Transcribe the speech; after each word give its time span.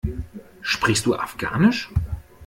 Sprichst 0.63 1.05
du 1.05 1.13
Afghanisch? 1.15 1.91